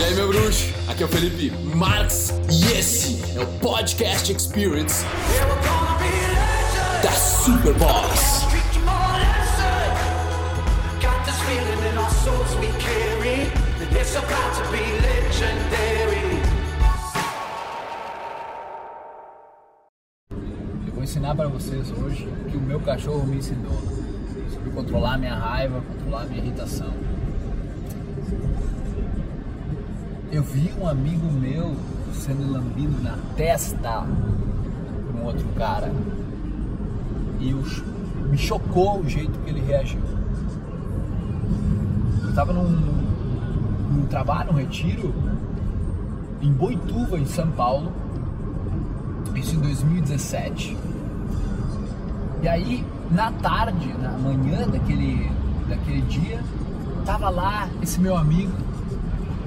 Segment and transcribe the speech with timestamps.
[0.00, 0.72] E aí, meu bruxo?
[0.88, 5.04] Aqui é o Felipe Marx e esse é o Podcast Experience
[7.02, 8.46] da Superboss.
[20.86, 23.78] Eu vou ensinar para vocês hoje o que o meu cachorro me ensinou
[24.50, 26.94] sobre controlar minha raiva, controlar minha irritação.
[30.32, 31.74] Eu vi um amigo meu
[32.12, 34.06] sendo lambido na testa
[35.06, 35.92] por um outro cara
[37.40, 37.52] e
[38.30, 40.00] me chocou o jeito que ele reagiu.
[42.22, 42.68] Eu estava num,
[43.90, 45.12] num trabalho, num retiro
[46.40, 47.90] em Boituva, em São Paulo,
[49.34, 50.76] isso em 2017.
[52.40, 55.28] E aí, na tarde, na manhã daquele,
[55.68, 56.40] daquele dia,
[57.04, 58.69] tava lá esse meu amigo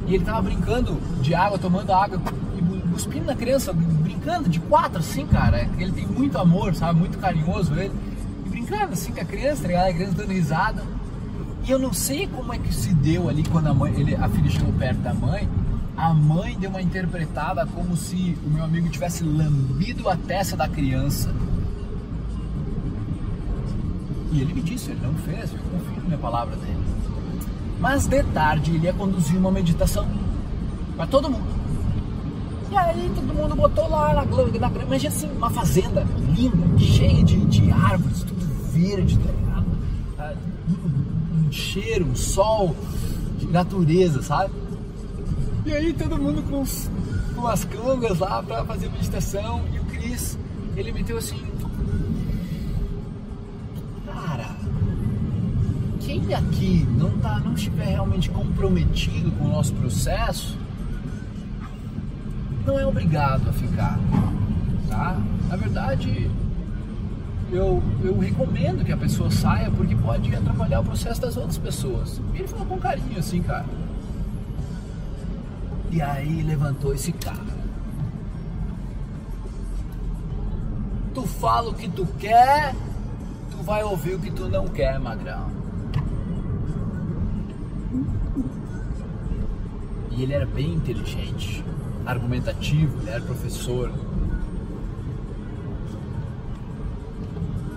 [0.07, 2.21] e ele tava brincando de água, tomando água
[2.57, 5.67] e cuspindo na criança, brincando de quatro assim, cara.
[5.77, 6.99] Ele tem muito amor, sabe?
[6.99, 7.93] Muito carinhoso ele.
[8.45, 9.89] E brincando assim com a criança, tá ligado?
[9.89, 10.83] A criança dando risada.
[11.65, 14.27] E eu não sei como é que se deu ali quando a mãe, ele, a
[14.27, 15.47] filha chegou perto da mãe.
[15.95, 20.67] A mãe deu uma interpretada como se o meu amigo tivesse lambido a testa da
[20.67, 21.33] criança.
[24.31, 26.92] E ele me disse, ele não fez, eu confio na palavra dele.
[27.79, 30.07] Mas de tarde ele ia conduzir uma meditação
[30.95, 31.53] para todo mundo.
[32.71, 37.23] E aí todo mundo botou lá na Globo, na mas assim, uma fazenda linda, cheia
[37.23, 39.65] de, de árvores, tudo verde, tá ligado?
[40.17, 40.33] Ah,
[40.67, 42.75] um, um cheiro, um sol,
[43.37, 44.53] de natureza, sabe?
[45.65, 46.89] E aí todo mundo com, os,
[47.35, 50.37] com as cangas lá para fazer meditação e o Cris,
[50.75, 51.39] ele meteu assim,
[56.33, 60.57] quem aqui não tá, não estiver realmente comprometido com o nosso processo,
[62.65, 63.99] não é obrigado a ficar,
[64.89, 65.17] tá?
[65.49, 66.31] Na verdade,
[67.51, 72.19] eu, eu recomendo que a pessoa saia porque pode atrapalhar o processo das outras pessoas.
[72.33, 73.65] E ele falou com carinho assim, cara.
[75.91, 77.63] E aí levantou esse cara.
[81.13, 82.73] Tu fala o que tu quer,
[83.51, 85.62] tu vai ouvir o que tu não quer, magrão.
[90.23, 91.61] Ele era bem inteligente,
[92.05, 93.91] argumentativo, ele era professor.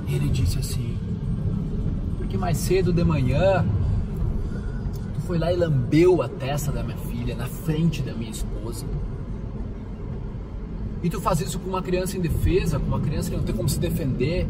[0.09, 0.97] Ele disse assim:
[2.19, 3.67] Porque mais cedo de manhã
[5.15, 8.87] tu foi lá e lambeu a testa da minha filha na frente da minha esposa.
[11.03, 13.69] E tu faz isso com uma criança indefesa, com uma criança que não tem como
[13.69, 14.47] se defender.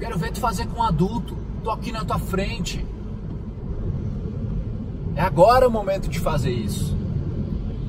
[0.00, 1.36] Quero ver tu fazer com um adulto.
[1.62, 2.86] Tô aqui na tua frente.
[5.14, 6.97] É agora o momento de fazer isso.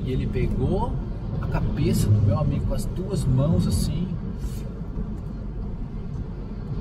[0.09, 0.91] E ele pegou
[1.39, 4.07] a cabeça do meu amigo com as duas mãos assim.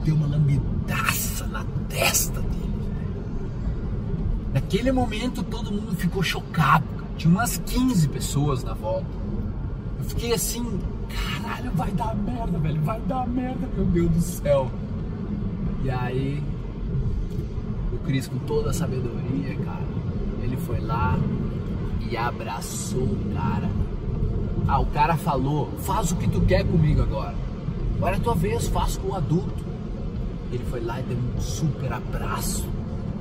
[0.03, 2.89] Deu uma lambidaça na testa dele.
[4.55, 6.87] Naquele momento todo mundo ficou chocado.
[7.19, 9.05] Tinha umas 15 pessoas na volta.
[9.99, 10.81] Eu fiquei assim,
[11.11, 14.71] caralho, vai dar merda, velho, vai dar merda, meu Deus do céu.
[15.85, 16.43] E aí,
[17.93, 19.85] o Cris, com toda a sabedoria, cara,
[20.43, 21.19] ele foi lá
[22.11, 23.69] e abraçou o cara.
[24.67, 27.35] Ah, o cara falou: faz o que tu quer comigo agora.
[27.97, 29.65] Agora é tua vez, faz com o adulto.
[30.53, 32.67] Ele foi lá e deu um super abraço.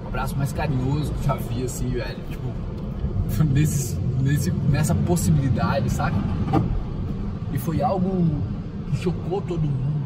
[0.04, 2.18] Um abraço mais carinhoso que eu já vi, assim, velho.
[2.30, 6.18] Tipo, nesse, nesse, nessa possibilidade, sabe?
[7.52, 8.28] E foi algo
[8.92, 9.98] que chocou todo mundo.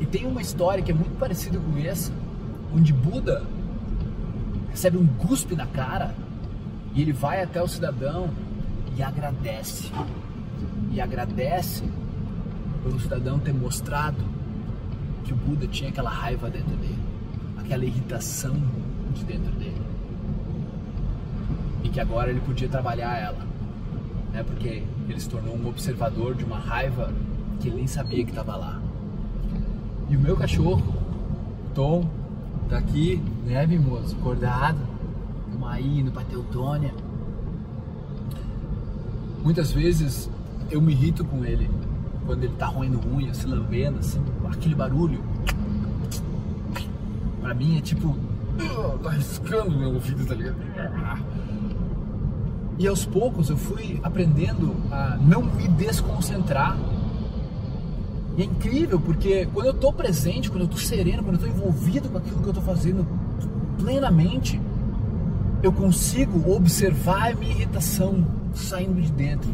[0.00, 2.12] E tem uma história que é muito parecida com essa,
[2.74, 3.42] onde Buda
[4.76, 6.14] recebe um cuspe na cara
[6.94, 8.28] e ele vai até o cidadão
[8.94, 9.90] e agradece.
[10.92, 11.82] E agradece
[12.82, 14.22] pelo cidadão ter mostrado
[15.24, 16.98] que o Buda tinha aquela raiva dentro dele,
[17.56, 18.54] aquela irritação
[19.14, 19.80] de dentro dele.
[21.82, 23.46] E que agora ele podia trabalhar ela,
[24.30, 24.42] né?
[24.42, 27.14] Porque ele se tornou um observador de uma raiva
[27.60, 28.78] que ele nem sabia que estava lá.
[30.10, 30.94] E o meu cachorro,
[31.74, 32.10] Tom,
[32.68, 34.78] tá aqui, né, mimoso, acordado,
[35.46, 36.92] estamos aí indo pra Teutônia.
[39.42, 40.28] Muitas vezes
[40.70, 41.70] eu me irrito com ele
[42.26, 44.20] quando ele tá roendo unha, se lambendo, assim,
[44.50, 45.20] aquele barulho.
[47.40, 48.16] Pra mim é tipo,
[49.02, 50.56] tá riscando meu ouvido, tá ligado?
[52.78, 56.76] E aos poucos eu fui aprendendo a não me desconcentrar.
[58.36, 61.48] E é incrível porque quando eu estou presente, quando eu estou sereno, quando eu estou
[61.48, 63.06] envolvido com aquilo que eu estou fazendo
[63.78, 64.60] plenamente,
[65.62, 69.50] eu consigo observar a minha irritação saindo de dentro.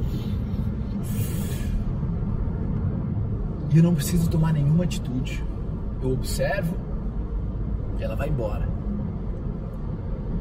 [3.70, 5.42] E eu não preciso tomar nenhuma atitude.
[6.02, 6.76] Eu observo
[7.98, 8.68] e ela vai embora.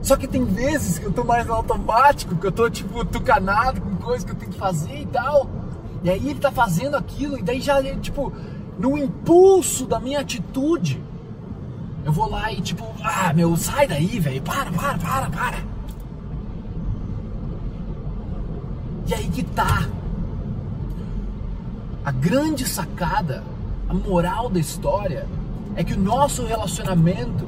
[0.01, 3.79] Só que tem vezes que eu tô mais no automático, que eu tô tipo tucanado
[3.81, 5.47] com coisas que eu tenho que fazer e tal.
[6.03, 8.33] E aí ele tá fazendo aquilo, e daí já, tipo,
[8.77, 11.01] no impulso da minha atitude,
[12.03, 15.57] eu vou lá e tipo, ah, meu, sai daí, velho, para, para, para, para.
[19.07, 19.87] E aí que tá.
[22.03, 23.43] A grande sacada,
[23.87, 25.27] a moral da história
[25.75, 27.47] é que o nosso relacionamento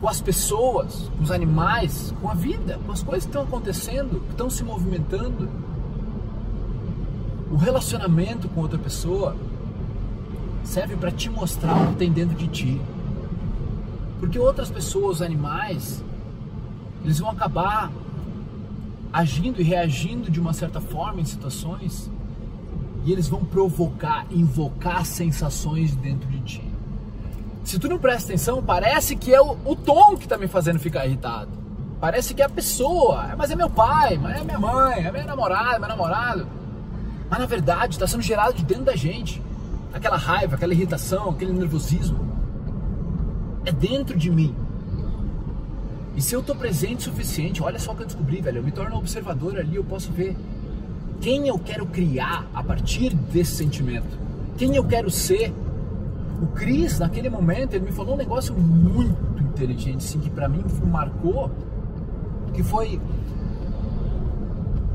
[0.00, 4.20] com as pessoas, com os animais, com a vida, com as coisas que estão acontecendo,
[4.20, 5.48] que estão se movimentando,
[7.50, 9.36] o relacionamento com outra pessoa
[10.64, 12.80] serve para te mostrar o que tem dentro de ti.
[14.18, 16.02] Porque outras pessoas, animais,
[17.04, 17.92] eles vão acabar
[19.12, 22.10] agindo e reagindo de uma certa forma em situações
[23.04, 26.72] e eles vão provocar, invocar sensações dentro de ti.
[27.62, 30.78] Se tu não presta atenção, parece que é o, o tom que está me fazendo
[30.78, 31.50] ficar irritado.
[32.00, 35.24] Parece que é a pessoa, mas é meu pai, mas é minha mãe, é minha
[35.24, 36.46] namorada, meu namorado.
[37.28, 39.42] Mas na verdade está sendo gerado de dentro da gente.
[39.92, 42.18] Aquela raiva, aquela irritação, aquele nervosismo.
[43.64, 44.54] É dentro de mim.
[46.14, 48.58] E se eu estou presente o suficiente, olha só o que eu descobri, velho.
[48.58, 50.36] Eu me torno observador ali, eu posso ver
[51.20, 54.18] quem eu quero criar a partir desse sentimento.
[54.56, 55.52] Quem eu quero ser.
[56.40, 60.62] O Cris, naquele momento, ele me falou um negócio muito inteligente, assim, que para mim
[60.84, 61.50] marcou,
[62.52, 63.00] que foi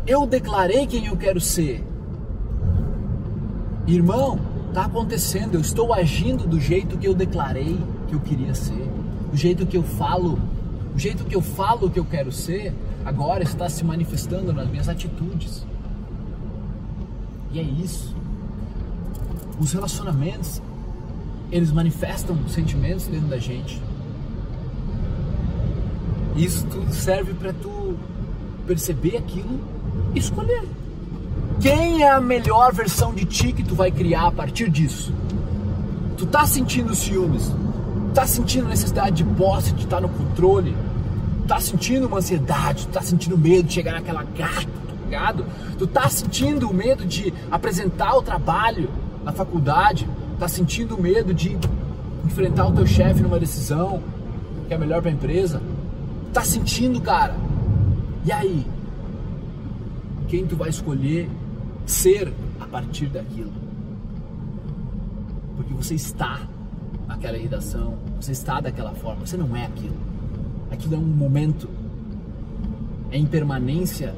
[0.06, 1.84] eu declarei quem eu quero ser.
[3.88, 4.40] Irmão,
[4.70, 8.90] está acontecendo, eu estou agindo do jeito que eu declarei que eu queria ser,
[9.32, 10.40] do jeito que eu falo,
[10.94, 12.74] do jeito que eu falo que eu quero ser,
[13.04, 15.66] agora está se manifestando nas minhas atitudes.
[17.52, 18.16] E é isso.
[19.60, 20.62] Os relacionamentos,
[21.52, 23.82] eles manifestam sentimentos dentro da gente.
[26.36, 27.98] Isso tudo serve para tu
[28.66, 29.60] perceber aquilo
[30.16, 30.64] e escolher.
[31.62, 35.14] Quem é a melhor versão de ti que tu vai criar a partir disso?
[36.18, 37.54] Tu tá sentindo ciúmes?
[38.16, 40.76] Tá sentindo necessidade de posse, de estar no controle?
[41.48, 42.88] Tá sentindo uma ansiedade?
[42.88, 44.66] Tá sentindo medo de chegar naquela gata,
[45.12, 45.36] tá?
[45.78, 48.90] Tu tá sentindo o medo de apresentar o trabalho
[49.24, 50.10] na faculdade?
[50.40, 51.56] Tá sentindo medo de
[52.26, 54.02] enfrentar o teu chefe numa decisão
[54.68, 55.62] que é melhor para a empresa?
[56.34, 57.36] Tá sentindo, cara?
[58.26, 58.66] E aí?
[60.28, 61.30] Quem tu vai escolher
[61.92, 63.52] ser a partir daquilo.
[65.56, 66.40] Porque você está
[67.08, 69.98] naquela irritação, você está daquela forma, você não é aquilo.
[70.72, 71.70] Aquilo é um momento,
[73.12, 74.16] é impermanência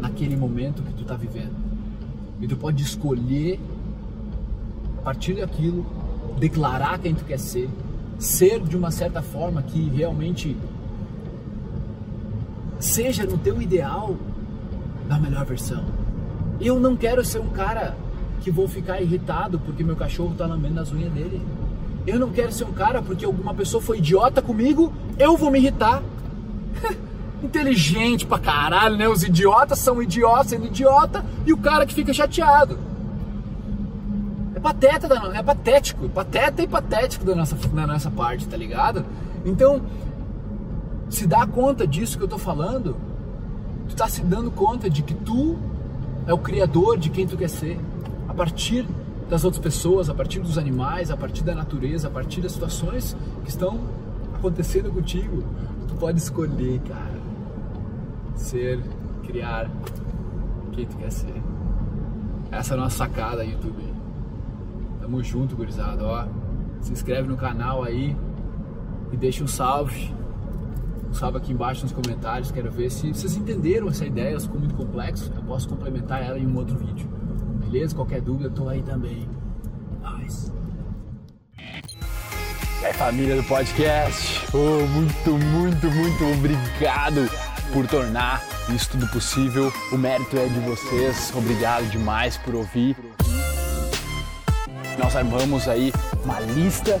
[0.00, 1.54] naquele momento que tu está vivendo.
[2.40, 3.60] E tu pode escolher
[4.98, 5.86] a partir daquilo,
[6.38, 7.70] declarar quem tu quer ser,
[8.18, 10.56] ser de uma certa forma que realmente
[12.80, 14.16] seja no teu ideal
[15.08, 16.01] da melhor versão.
[16.62, 17.96] Eu não quero ser um cara
[18.40, 21.42] que vou ficar irritado porque meu cachorro tá lambendo as unhas dele.
[22.06, 25.58] Eu não quero ser um cara porque alguma pessoa foi idiota comigo, eu vou me
[25.58, 26.02] irritar.
[27.42, 29.08] Inteligente pra caralho, né?
[29.08, 32.78] Os idiotas são idiotas sendo idiota e o cara que fica chateado.
[34.54, 39.04] É pateta, é patético, pateta e patético da nossa, da nossa parte, tá ligado?
[39.44, 39.82] Então,
[41.10, 42.96] se dá conta disso que eu tô falando,
[43.88, 45.58] tu tá se dando conta de que tu
[46.26, 47.78] é o criador de quem tu quer ser.
[48.28, 48.86] A partir
[49.28, 53.16] das outras pessoas, a partir dos animais, a partir da natureza, a partir das situações
[53.42, 53.80] que estão
[54.34, 55.44] acontecendo contigo,
[55.88, 57.20] tu pode escolher, cara,
[58.34, 58.80] ser,
[59.24, 59.70] criar
[60.72, 61.42] quem tu quer ser.
[62.50, 63.82] Essa é a nossa sacada, YouTube.
[65.00, 66.26] Tamo junto, gurizada, ó.
[66.80, 68.16] Se inscreve no canal aí
[69.12, 70.12] e deixa um salve
[71.12, 75.32] salve aqui embaixo nos comentários, quero ver se vocês entenderam essa ideia, ficou muito complexo,
[75.34, 77.08] eu posso complementar ela em um outro vídeo.
[77.64, 77.94] Beleza?
[77.94, 79.28] Qualquer dúvida, eu tô aí também.
[80.18, 80.52] Nice.
[82.94, 87.28] Família do podcast, oh, muito, muito, muito obrigado
[87.72, 89.72] por tornar isso tudo possível.
[89.90, 91.32] O mérito é de vocês.
[91.34, 92.96] Obrigado demais por ouvir.
[94.98, 95.92] Nós armamos aí
[96.24, 97.00] uma lista